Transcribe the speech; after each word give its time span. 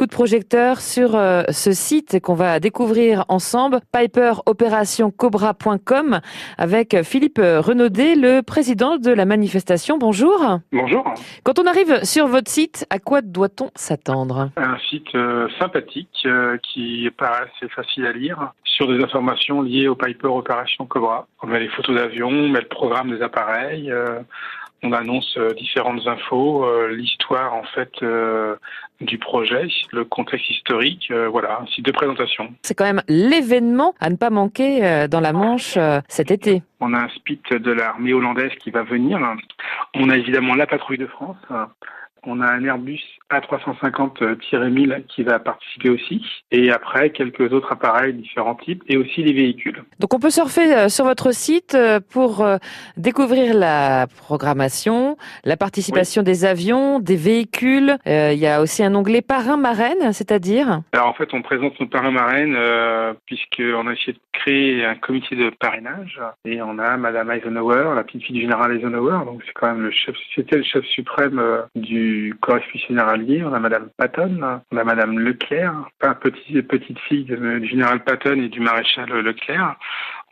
coup 0.00 0.06
de 0.06 0.12
projecteur 0.12 0.80
sur 0.80 1.14
euh, 1.14 1.42
ce 1.50 1.72
site 1.72 2.22
qu'on 2.22 2.32
va 2.32 2.58
découvrir 2.58 3.26
ensemble, 3.28 3.80
piperopérationcobra.com, 3.92 6.20
avec 6.56 7.02
Philippe 7.02 7.38
Renaudet, 7.38 8.14
le 8.14 8.40
président 8.40 8.96
de 8.96 9.10
la 9.10 9.26
manifestation. 9.26 9.98
Bonjour. 9.98 10.60
Bonjour. 10.72 11.04
Quand 11.44 11.58
on 11.58 11.66
arrive 11.66 12.02
sur 12.02 12.28
votre 12.28 12.50
site, 12.50 12.86
à 12.88 12.98
quoi 12.98 13.20
doit-on 13.20 13.68
s'attendre? 13.74 14.48
Un 14.56 14.78
site 14.88 15.14
euh, 15.14 15.50
sympathique 15.58 16.22
euh, 16.24 16.56
qui 16.62 17.10
paraît 17.18 17.50
assez 17.54 17.68
facile 17.68 18.06
à 18.06 18.12
lire 18.12 18.54
sur 18.64 18.88
des 18.88 19.04
informations 19.04 19.60
liées 19.60 19.88
au 19.88 19.96
Piper 19.96 20.28
Opération 20.28 20.86
Cobra. 20.86 21.26
On 21.42 21.46
met 21.46 21.60
les 21.60 21.68
photos 21.68 21.94
d'avions, 21.94 22.30
on 22.30 22.48
met 22.48 22.62
le 22.62 22.68
programme 22.68 23.14
des 23.14 23.20
appareils, 23.20 23.92
euh, 23.92 24.20
on 24.82 24.92
annonce 24.92 25.38
différentes 25.56 26.06
infos, 26.06 26.66
l'histoire 26.88 27.54
en 27.54 27.64
fait 27.64 27.92
du 29.00 29.18
projet, 29.18 29.68
le 29.92 30.04
contexte 30.04 30.48
historique, 30.50 31.12
voilà, 31.30 31.60
un 31.62 31.66
site 31.66 31.84
de 31.84 31.92
présentation. 31.92 32.52
C'est 32.62 32.74
quand 32.74 32.84
même 32.84 33.02
l'événement 33.08 33.94
à 34.00 34.10
ne 34.10 34.16
pas 34.16 34.30
manquer 34.30 35.06
dans 35.08 35.20
la 35.20 35.32
Manche 35.32 35.78
cet 36.08 36.30
été. 36.30 36.62
On 36.80 36.94
a 36.94 36.98
un 36.98 37.08
SPIT 37.08 37.42
de 37.50 37.72
l'armée 37.72 38.12
hollandaise 38.12 38.52
qui 38.58 38.70
va 38.70 38.82
venir. 38.82 39.18
On 39.94 40.08
a 40.08 40.16
évidemment 40.16 40.54
la 40.54 40.66
patrouille 40.66 40.98
de 40.98 41.06
France. 41.06 41.36
On 42.24 42.40
a 42.40 42.46
un 42.46 42.64
Airbus 42.64 43.00
A350-1000 43.30 45.04
qui 45.06 45.22
va 45.22 45.38
participer 45.38 45.90
aussi. 45.90 46.24
Et 46.50 46.70
après, 46.70 47.10
quelques 47.10 47.52
autres 47.52 47.72
appareils 47.72 48.12
différents 48.14 48.54
types 48.54 48.82
et 48.88 48.96
aussi 48.96 49.22
les 49.22 49.32
véhicules. 49.32 49.82
Donc 49.98 50.14
on 50.14 50.18
peut 50.18 50.30
surfer 50.30 50.74
euh, 50.74 50.88
sur 50.88 51.04
votre 51.04 51.32
site 51.32 51.74
euh, 51.74 52.00
pour 52.00 52.42
euh, 52.42 52.58
découvrir 52.96 53.54
la 53.54 54.06
programmation, 54.06 55.16
la 55.44 55.56
participation 55.56 56.22
des 56.22 56.44
avions, 56.44 56.98
des 56.98 57.16
véhicules. 57.16 57.96
Il 58.06 58.38
y 58.38 58.46
a 58.46 58.60
aussi 58.60 58.82
un 58.82 58.94
onglet 58.94 59.22
parrain-marraine, 59.22 60.12
c'est-à-dire 60.12 60.80
Alors 60.92 61.08
en 61.08 61.14
fait, 61.14 61.32
on 61.32 61.42
présente 61.42 61.78
nos 61.80 61.86
parrains-marraines 61.86 62.54
euh, 62.56 63.14
puisqu'on 63.26 63.86
a 63.86 63.92
essayé 63.92 64.12
de 64.12 64.18
créer 64.32 64.84
un 64.84 64.94
comité 64.94 65.36
de 65.36 65.50
parrainage. 65.50 66.20
Et 66.44 66.60
on 66.62 66.78
a 66.78 66.96
Madame 66.96 67.30
Eisenhower, 67.30 67.94
la 67.94 68.04
petite 68.04 68.24
fille 68.24 68.36
du 68.36 68.42
général 68.42 68.76
Eisenhower. 68.76 69.24
Donc 69.24 69.42
c'est 69.46 69.52
quand 69.52 69.68
même 69.68 69.82
le 69.82 69.90
chef, 69.90 70.16
c'était 70.34 70.56
le 70.56 70.64
chef 70.64 70.84
suprême 70.86 71.40
du 71.74 72.09
corps 72.40 72.60
général 72.88 73.24
on 73.44 73.52
a 73.54 73.60
Madame 73.60 73.90
Patton, 73.96 74.60
on 74.70 74.76
a 74.76 74.84
Madame 74.84 75.18
Leclerc, 75.18 75.90
petite, 76.14 76.66
petite 76.68 76.98
fille 77.00 77.24
du 77.24 77.68
général 77.68 78.04
Patton 78.04 78.40
et 78.42 78.48
du 78.48 78.60
maréchal 78.60 79.08
Leclerc, 79.08 79.76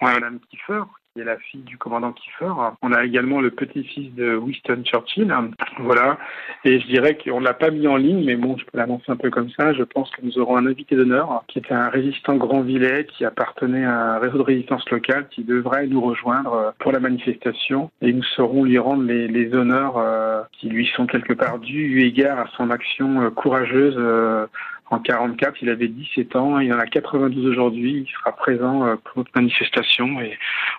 on 0.00 0.06
a 0.06 0.14
Madame 0.14 0.40
Kiefer, 0.50 0.84
qui 1.16 1.22
est 1.22 1.24
la 1.24 1.38
fille 1.38 1.62
du 1.62 1.78
commandant 1.78 2.12
Kiefer. 2.12 2.52
On 2.82 2.92
a 2.92 3.04
également 3.04 3.40
le 3.40 3.50
petit-fils 3.50 4.14
de 4.14 4.36
Winston 4.36 4.82
Churchill. 4.84 5.34
Voilà. 5.78 6.18
Et 6.64 6.78
je 6.78 6.86
dirais 6.86 7.16
qu'on 7.16 7.40
ne 7.40 7.44
l'a 7.44 7.54
pas 7.54 7.70
mis 7.70 7.88
en 7.88 7.96
ligne, 7.96 8.24
mais 8.24 8.36
bon, 8.36 8.56
je 8.58 8.64
peux 8.66 8.76
l'annoncer 8.76 9.04
un 9.08 9.16
peu 9.16 9.30
comme 9.30 9.48
ça. 9.50 9.72
Je 9.72 9.82
pense 9.82 10.10
que 10.10 10.20
nous 10.22 10.38
aurons 10.38 10.58
un 10.58 10.66
invité 10.66 10.94
d'honneur 10.94 11.42
qui 11.48 11.58
est 11.58 11.72
un 11.72 11.88
résistant 11.88 12.36
grand 12.36 12.60
Villet 12.60 13.06
qui 13.06 13.24
appartenait 13.24 13.84
à 13.84 14.16
un 14.16 14.18
réseau 14.18 14.38
de 14.38 14.42
résistance 14.42 14.88
locale 14.90 15.28
qui 15.30 15.42
devrait 15.42 15.86
nous 15.86 16.00
rejoindre 16.00 16.74
pour 16.78 16.92
la 16.92 17.00
manifestation 17.00 17.90
et 18.02 18.12
nous 18.12 18.22
saurons 18.22 18.64
lui 18.64 18.78
rendre 18.78 19.04
les, 19.04 19.54
honneurs 19.54 19.96
euh, 19.98 20.42
qui 20.52 20.68
lui 20.68 20.86
sont 20.96 21.06
quelque 21.06 21.32
part 21.32 21.58
dus 21.58 21.86
eu 21.86 22.02
égard 22.02 22.38
à 22.38 22.46
son 22.56 22.70
action 22.70 23.22
euh, 23.22 23.30
courageuse 23.30 23.94
euh, 23.96 24.46
en 24.90 25.00
44, 25.00 25.56
il 25.62 25.70
avait 25.70 25.88
17 25.88 26.36
ans, 26.36 26.60
il 26.60 26.72
en 26.72 26.78
a 26.78 26.86
92 26.86 27.44
aujourd'hui, 27.46 28.06
il 28.06 28.12
sera 28.12 28.30
présent 28.30 28.96
pour 29.02 29.18
notre 29.18 29.32
manifestation 29.34 30.20
et 30.20 30.38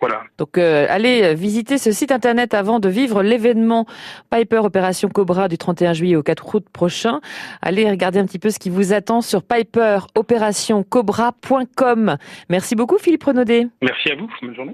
voilà. 0.00 0.22
Donc 0.38 0.58
allez 0.58 1.34
visiter 1.34 1.78
ce 1.78 1.92
site 1.92 2.12
internet 2.12 2.54
avant 2.54 2.80
de 2.80 2.88
vivre 2.88 3.22
l'événement 3.22 3.86
Piper 4.30 4.58
Opération 4.58 5.08
Cobra 5.08 5.48
du 5.48 5.58
31 5.58 5.92
juillet 5.92 6.16
au 6.16 6.22
4 6.22 6.54
août 6.54 6.64
prochain. 6.72 7.20
Allez 7.62 7.90
regarder 7.90 8.18
un 8.18 8.26
petit 8.26 8.38
peu 8.38 8.50
ce 8.50 8.58
qui 8.58 8.70
vous 8.70 8.92
attend 8.92 9.20
sur 9.20 9.42
piperopérationcobra.com. 9.42 12.16
Merci 12.48 12.76
beaucoup 12.76 12.98
Philippe 12.98 13.24
Renaudet. 13.24 13.66
Merci 13.82 14.12
à 14.12 14.14
vous, 14.16 14.28
bonne 14.42 14.54
journée. 14.54 14.66